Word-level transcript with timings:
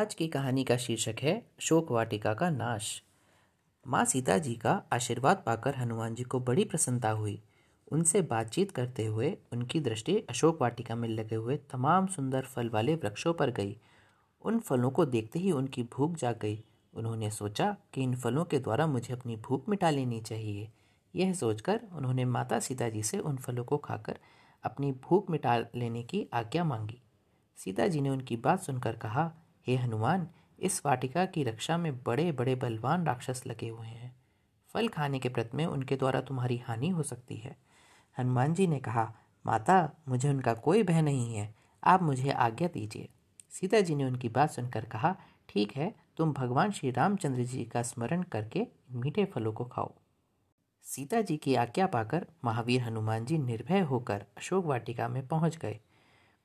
आज 0.00 0.14
की 0.14 0.28
कहानी 0.28 0.64
का 0.64 0.76
शीर्षक 0.76 1.14
है 1.22 1.34
अशोक 1.38 1.90
वाटिका 1.92 2.34
का 2.34 2.50
नाश। 2.50 3.02
माँ 3.86 4.04
सीता 4.04 4.38
जी 4.38 4.54
का 4.54 4.82
आशीर्वाद 4.92 5.42
पाकर 5.46 5.74
हनुमान 5.74 6.14
जी 6.14 6.22
को 6.22 6.40
बड़ी 6.40 6.64
प्रसन्नता 6.64 7.10
हुई। 7.10 7.42
उनसे 7.92 8.22
बातचीत 8.22 8.70
करते 8.70 9.06
हुए 9.06 9.38
उनकी 9.52 9.80
दृष्टि 9.80 10.16
अशोक 10.30 10.62
वाटिका 10.62 10.94
में 10.94 11.08
लगे 11.08 11.34
हुए 11.34 11.56
तमाम 11.56 12.06
सुंदर 12.06 12.42
फल 12.42 12.68
वाले 12.68 12.94
वृक्षों 12.94 13.34
पर 13.34 13.50
गई। 13.50 13.76
उन 14.42 14.58
फलों 14.58 14.90
को 14.90 15.04
देखते 15.04 15.38
ही 15.38 15.52
उनकी 15.52 15.82
भूख 15.82 16.16
जाग 16.16 16.38
गई। 16.38 16.64
उन्होंने 16.94 17.30
सोचा 17.30 17.76
कि 17.92 18.02
इन 18.02 18.16
फलों 18.16 18.44
के 18.44 18.58
द्वारा 18.58 18.86
मुझे 18.86 19.14
अपनी 19.14 19.36
भूख 19.36 19.68
मिटा 19.68 19.90
लेनी 19.90 20.20
चाहिए। 20.20 20.68
यह 21.16 21.32
सोचकर 21.32 21.80
उन्होंने 21.92 22.24
माता 22.24 22.60
सीता 22.60 22.88
जी 22.88 23.02
से 23.02 23.18
उन 23.18 23.36
फलों 23.36 23.64
को 23.64 23.76
खाकर 23.76 24.18
अपनी 24.64 24.92
भूख 24.92 25.30
मिटा 25.30 25.58
लेने 25.58 26.02
की 26.02 26.26
आज्ञा 26.32 26.64
मांगी। 26.64 27.02
सीता 27.56 27.86
जी 27.86 28.00
ने 28.00 28.10
उनकी 28.10 28.36
बात 28.36 28.62
सुनकर 28.62 28.96
कहा 28.96 29.32
हे 29.66 29.76
हनुमान, 29.76 30.28
इस 30.58 30.82
वाटिका 30.86 31.24
की 31.26 31.44
रक्षा 31.44 31.76
में 31.78 32.02
बड़े 32.02 32.32
बड़े 32.32 32.54
बलवान 32.54 33.06
राक्षस 33.06 33.42
लगे 33.46 33.68
हुए 33.68 33.86
हैं। 33.86 34.14
फल 34.74 34.88
खाने 34.88 35.18
के 35.18 35.28
प्रत 35.28 35.50
में 35.54 35.64
उनके 35.66 35.96
द्वारा 35.96 36.20
तुम्हारी 36.20 36.56
हानि 36.58 36.88
हो 36.88 37.02
सकती 37.02 37.36
है। 37.36 37.56
हनुमान 38.18 38.54
जी 38.54 38.66
ने 38.66 38.78
कहा, 38.78 39.12
माता, 39.46 39.90
मुझे 40.08 40.28
उनका 40.28 40.54
कोई 40.54 40.82
भय 40.82 41.02
नहीं 41.02 41.34
है, 41.34 41.54
आप 41.84 42.02
मुझे 42.02 42.30
आज्ञा 42.30 42.68
दीजिए। 42.68 43.08
सीता 43.50 43.80
जी 43.80 43.94
ने 43.94 44.04
उनकी 44.04 44.28
बात 44.28 44.50
सुनकर 44.50 44.84
कहा, 44.84 45.16
ठीक 45.48 45.76
है, 45.76 45.94
तुम 46.16 46.32
भगवान 46.32 46.70
श्री 46.70 46.90
रामचंद्र 46.90 47.44
जी 47.44 47.64
का 47.64 47.82
स्मरण 47.82 48.22
करके 48.22 48.66
मीठे 48.90 49.24
फलों 49.24 49.52
को 49.52 49.64
खाओ। 49.64 49.94
सीता 50.84 51.20
जी 51.20 51.36
की 51.36 51.54
आज्ञा 51.54 51.86
पाकर 51.86 52.26
महावीर 52.44 52.80
हनुमान 52.80 53.24
जी 53.24 53.38
निर्भय 53.38 53.80
होकर 53.80 54.24
अशोक 54.36 54.64
वाटिका 54.64 55.08
में 55.08 55.26
पहुँच 55.28 55.56
गए। 55.56 55.80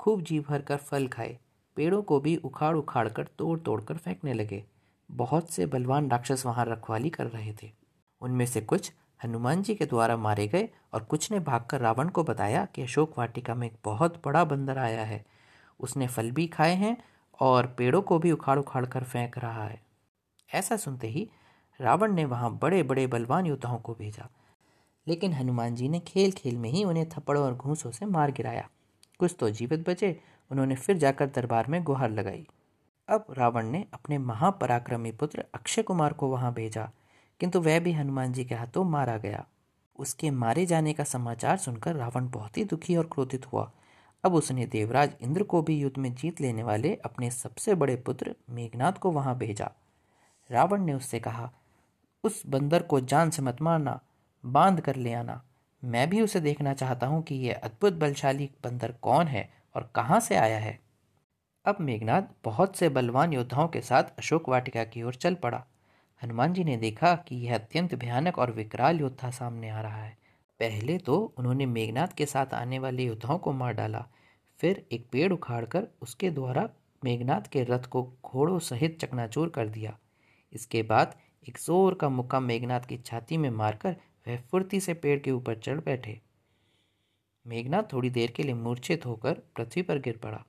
खूब 0.00 0.22
जी 0.22 0.40
भर 0.40 0.62
कर 0.62 0.76
फल 0.76 1.06
खाए। 1.08 1.38
पेड़ों 1.76 2.02
को 2.02 2.20
भी 2.20 2.36
उखाड़ 2.36 2.76
उखाड़ 2.76 3.08
कर 3.08 3.24
तोड़ 3.38 3.58
तोड़ 3.58 3.82
कर 3.82 3.96
फेंकने 3.96 4.32
लगे। 4.32 4.64
बहुत 5.10 5.50
से 5.50 5.66
बलवान 5.66 6.10
राक्षस 6.10 6.46
वहाँ 6.46 6.64
रखवाली 6.64 7.10
कर 7.10 7.26
रहे 7.26 7.54
थे। 7.62 7.72
उनमें 8.20 8.46
से 8.46 8.60
कुछ 8.60 8.92
हनुमान 9.24 9.62
जी 9.62 9.74
के 9.74 9.86
द्वारा 9.86 10.16
मारे 10.16 10.48
गए 10.48 10.68
और 10.92 11.04
कुछ 11.04 11.32
ने 11.32 11.40
भागकर 11.40 11.80
रावण 11.80 12.08
को 12.08 12.24
बताया 12.24 12.64
कि 12.64 12.82
अशोक 12.82 13.18
वाटिका 13.18 13.54
में 13.54 13.66
एक 13.66 13.76
बहुत 13.84 14.22
बड़ा 14.24 14.44
बंदर 14.44 14.78
आया 14.78 15.04
है। 15.04 15.24
उसने 15.80 16.06
फल 16.06 16.30
भी 16.30 16.46
खाए 16.46 16.74
हैं 16.74 16.96
और 17.40 17.66
पेड़ों 17.66 18.02
को 18.02 18.18
भी 18.18 18.32
उखाड़ 18.32 18.58
उखाड़ 18.58 18.86
कर 18.86 19.04
फेंक 19.04 19.38
रहा 19.38 19.64
है। 19.64 19.82
ऐसा 20.54 20.76
सुनते 20.76 21.08
ही 21.08 21.30
रावण 21.80 22.12
ने 22.12 22.24
वहाँ 22.24 22.58
बड़े 22.62 22.82
बड़े 22.82 23.06
बलवान 23.06 23.46
योद्धाओं 23.46 23.78
को 23.78 23.94
भेजा। 23.94 24.28
लेकिन 25.08 25.32
हनुमान 25.32 25.74
जी 25.74 25.88
ने 25.88 26.00
खेल 26.00 26.32
खेल 26.32 26.56
में 26.56 26.70
ही 26.70 26.84
उन्हें 26.84 27.08
थप्पड़ों 27.08 27.44
और 27.44 27.54
घूसों 27.54 27.90
से 27.90 28.06
मार 28.06 28.30
गिराया। 28.30 28.68
कुछ 29.18 29.36
तो 29.38 29.50
जीवित 29.50 29.88
बचे 29.88 30.20
उन्होंने 30.50 30.74
फिर 30.74 30.96
जाकर 30.96 31.26
दरबार 31.26 31.66
में 31.66 31.82
गुहार 31.84 32.10
लगाई। 32.10 32.46
अब 33.08 33.26
रावण 33.30 33.66
ने 33.66 33.84
अपने 33.94 34.18
महापराक्रमी 34.18 35.12
पुत्र 35.12 35.44
अक्षय 35.54 35.82
कुमार 35.82 36.12
को 36.12 36.28
वहाँ 36.28 36.52
भेजा, 36.54 36.90
किंतु 37.40 37.60
वह 37.60 37.80
भी 37.80 37.92
हनुमान 37.92 38.32
जी 38.32 38.44
के 38.44 38.54
हाथों 38.54 38.84
मारा 38.84 39.16
गया। 39.16 39.46
उसके 39.98 40.30
मारे 40.30 40.66
जाने 40.66 40.92
का 40.92 41.04
समाचार 41.04 41.56
सुनकर 41.56 41.94
रावण 41.94 42.28
बहुत 42.28 42.58
ही 42.58 42.64
दुखी 42.64 42.96
और 42.96 43.06
क्रोधित 43.12 43.52
हुआ। 43.52 43.72
अब 44.24 44.34
उसने 44.34 44.66
देवराज 44.66 45.10
इंद्र 45.20 45.42
को 45.42 45.62
भी 45.62 45.78
युद्ध 45.78 45.98
में 45.98 46.14
जीत 46.14 46.40
लेने 46.40 46.62
वाले 46.62 46.94
अपने 46.94 47.30
सबसे 47.30 47.74
बड़े 47.74 47.96
पुत्र 47.96 48.34
मेघनाथ 48.50 48.92
को 48.92 49.10
वहाँ 49.10 49.38
भेजा। 49.38 49.70
रावण 50.50 50.84
ने 50.84 50.94
उससे 50.94 51.20
कहा, 51.20 51.50
उस 52.24 52.42
बंदर 52.46 52.82
को 52.82 53.00
जान 53.00 53.30
से 53.30 53.42
मत 53.42 53.62
मारना, 53.62 54.00
बाँध 54.46 54.80
कर 54.80 54.96
ले 54.96 55.12
आना। 55.12 55.42
मैं 55.84 56.10
भी 56.10 56.20
उसे 56.20 56.40
देखना 56.40 56.74
चाहता 56.74 57.06
हूँ 57.06 57.22
कि 57.22 57.34
यह 57.34 57.60
अद्भुत 57.64 57.92
बलशाली 57.92 58.50
बंदर 58.64 58.92
कौन 58.92 59.26
है 59.26 59.63
और 59.74 59.90
कहाँ 59.94 60.20
से 60.20 60.36
आया 60.36 60.58
है? 60.58 60.78
अब 61.64 61.76
मेघनाथ 61.80 62.22
बहुत 62.44 62.76
से 62.76 62.88
बलवान 62.88 63.32
योद्धाओं 63.32 63.68
के 63.68 63.80
साथ 63.80 64.18
अशोक 64.18 64.48
वाटिका 64.48 64.84
की 64.84 65.02
ओर 65.02 65.14
चल 65.14 65.34
पड़ा। 65.34 65.64
हनुमान 66.22 66.52
जी 66.52 66.64
ने 66.64 66.76
देखा 66.76 67.14
कि 67.28 67.36
यह 67.36 67.54
अत्यंत 67.54 67.94
भयानक 67.94 68.38
और 68.38 68.52
विकराल 68.52 69.00
योद्धा 69.00 69.30
सामने 69.30 69.70
आ 69.70 69.80
रहा 69.80 70.02
है। 70.02 70.16
पहले 70.60 70.98
तो 70.98 71.16
उन्होंने 71.38 71.66
मेघनाथ 71.66 72.08
के 72.08 72.26
साथ 72.26 72.54
आने 72.54 72.78
वाले 72.78 73.04
योद्धाओं 73.04 73.38
को 73.38 73.52
मार 73.52 73.72
डाला। 73.72 74.04
फिर 74.60 74.86
एक 74.92 75.08
पेड़ 75.12 75.32
उखाड़कर 75.32 75.86
उसके 76.02 76.30
द्वारा 76.30 76.68
मेघनाथ 77.02 77.48
के 77.52 77.62
रथ 77.64 77.86
को 77.86 78.02
घोड़ों 78.24 78.58
सहित 78.58 78.98
चकनाचूर 79.00 79.48
कर 79.48 79.68
दिया। 79.68 79.96
इसके 80.52 80.82
बाद 80.82 81.14
एक 81.48 81.58
ज़ोर 81.58 81.94
का 81.94 82.08
मुक्का 82.08 82.40
मेघनाथ 82.40 82.80
की 82.80 82.98
छाती 82.98 83.36
में 83.36 83.50
मारकर 83.50 83.96
वह 84.28 84.36
फुर्ती 84.50 84.80
से 84.80 84.94
पेड़ 84.94 85.18
के 85.20 85.30
ऊपर 85.30 85.58
चढ़ 85.58 85.80
बैठे। 85.80 86.20
मेघनाथ 87.46 87.82
थोड़ी 87.92 88.10
देर 88.10 88.30
के 88.30 88.42
लिए 88.42 88.54
मूर्छित 88.54 89.06
होकर 89.06 89.34
पृथ्वी 89.56 89.82
पर 89.82 89.98
गिर 89.98 90.16
पड़ा। 90.16 90.44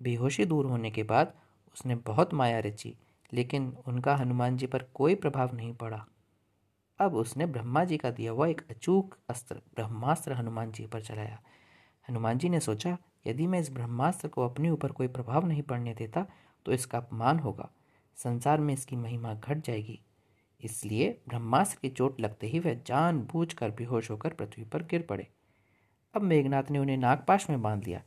बेहोशी 0.00 0.44
दूर 0.44 0.66
होने 0.66 0.90
के 0.90 1.02
बाद 1.02 1.32
उसने 1.74 1.94
बहुत 1.96 2.34
माया 2.34 2.58
रची, 2.58 2.94
लेकिन 3.32 3.76
उनका 3.86 4.16
हनुमान 4.16 4.56
जी 4.56 4.66
पर 4.66 4.82
कोई 4.94 5.14
प्रभाव 5.14 5.54
नहीं 5.54 5.72
पड़ा। 5.74 6.04
अब 6.98 7.14
उसने 7.14 7.46
ब्रह्मा 7.46 7.84
जी 7.84 7.96
का 7.96 8.10
दिया 8.10 8.32
हुआ 8.32 8.46
एक 8.46 8.62
अचूक 8.70 9.16
अस्त्र, 9.30 9.54
ब्रह्मास्त्र 9.54 10.32
हनुमान 10.32 10.72
जी 10.72 10.86
पर 10.86 11.00
चलाया। 11.00 11.40
हनुमान 12.08 12.38
जी 12.38 12.48
ने 12.48 12.60
सोचा, 12.60 12.96
यदि 13.26 13.46
मैं 13.46 13.60
इस 13.60 13.70
ब्रह्मास्त्र 13.72 14.28
को 14.28 14.44
अपने 14.44 14.70
ऊपर 14.70 14.92
कोई 14.92 15.08
प्रभाव 15.08 15.46
नहीं 15.46 15.62
पड़ने 15.62 15.94
देता 15.94 16.26
तो 16.66 16.72
इसका 16.72 16.98
अपमान 16.98 17.38
होगा। 17.38 17.68
संसार 18.16 18.60
में 18.60 18.72
इसकी 18.74 18.96
महिमा 18.96 19.34
घट 19.34 19.64
जाएगी। 19.64 19.98
इसलिए 20.60 21.10
ब्रह्मास्त्र 21.28 21.78
की 21.82 21.88
चोट 21.88 22.20
लगते 22.20 22.46
ही 22.46 22.58
वह 22.58 22.74
जान 22.86 23.20
बूझ 23.22 23.52
कर 23.52 23.70
बेहोश 23.70 24.10
होकर 24.10 24.32
पृथ्वी 24.32 24.64
पर 24.64 24.82
गिर 24.82 25.02
पड़े। 25.02 25.26
अब 26.14 26.22
मेघनाथ 26.22 26.70
ने 26.70 26.78
उन्हें 26.78 26.96
नागपाश 26.96 27.50
में 27.50 27.62
बाँध 27.62 27.84
लिया। 27.84 28.02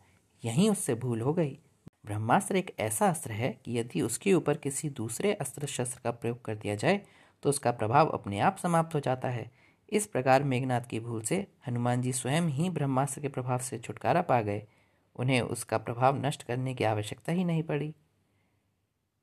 यहीं 0.46 0.70
उससे 0.70 0.96
भूल 0.96 1.22
हो 1.22 1.34
गई। 1.34 1.60
ब्रह्मास्त्र 2.06 2.56
एक 2.56 2.76
ऐसा 2.80 3.10
अस्त्र 3.10 3.32
है 3.32 3.50
कि 3.66 3.78
यदि 3.80 4.02
उसके 4.02 4.34
ऊपर 4.34 4.58
किसी 4.58 4.90
दूसरे 4.90 5.34
अस्त्र 5.34 5.66
शस्त्र 5.66 6.00
का 6.04 6.12
प्रयोग 6.12 6.46
कर 6.46 6.56
दिया 6.56 6.76
जाए 6.76 7.02
तो 7.44 7.50
उसका 7.50 7.72
प्रभाव 7.72 8.10
अपने 8.10 8.40
आप 8.40 8.58
समाप्त 8.58 8.96
हो 8.96 9.00
जाता 9.00 9.30
है। 9.30 9.52
इस 9.90 10.06
प्रकार 10.08 10.44
मेघनाथ 10.44 10.82
की 10.82 11.00
भूल 11.00 11.22
से 11.22 11.48
हनुमान 11.68 12.02
जी 12.02 12.14
स्वयं 12.14 12.42
ही 12.42 12.70
ब्रह्मास्त्र 12.70 13.22
के 13.22 13.28
प्रभाव 13.28 13.60
से 13.60 13.78
छुटकारा 13.78 14.22
पा 14.22 14.42
गए। 14.42 14.68
उन्हें 15.16 15.42
उसका 15.42 15.78
प्रभाव 15.78 16.26
नष्ट 16.26 16.44
करने 16.44 16.74
की 16.76 16.84
आवश्यकता 16.84 17.32
ही 17.32 17.44
नहीं 17.44 17.64
पड़ी। 17.64 17.94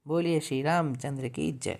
बोलिए 0.06 0.40
श्री 0.40 0.62
रामचंद्र 0.62 1.28
की 1.28 1.52
जय। 1.52 1.78